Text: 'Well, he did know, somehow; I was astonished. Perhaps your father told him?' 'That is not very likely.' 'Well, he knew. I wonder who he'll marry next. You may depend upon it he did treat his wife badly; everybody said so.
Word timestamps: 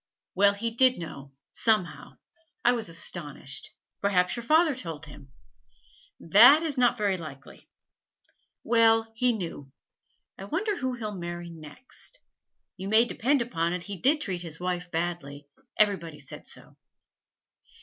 'Well, 0.33 0.55
he 0.55 0.71
did 0.71 0.97
know, 0.97 1.31
somehow; 1.51 2.17
I 2.65 2.71
was 2.71 2.89
astonished. 2.89 3.69
Perhaps 4.01 4.35
your 4.35 4.41
father 4.41 4.73
told 4.75 5.05
him?' 5.05 5.31
'That 6.19 6.63
is 6.63 6.75
not 6.75 6.97
very 6.97 7.17
likely.' 7.17 7.69
'Well, 8.63 9.13
he 9.15 9.31
knew. 9.31 9.71
I 10.39 10.45
wonder 10.45 10.75
who 10.77 10.95
he'll 10.95 11.13
marry 11.13 11.51
next. 11.51 12.17
You 12.77 12.87
may 12.89 13.05
depend 13.05 13.43
upon 13.43 13.73
it 13.73 13.83
he 13.83 13.95
did 13.95 14.21
treat 14.21 14.41
his 14.41 14.59
wife 14.59 14.89
badly; 14.89 15.45
everybody 15.77 16.17
said 16.19 16.47
so. 16.47 16.77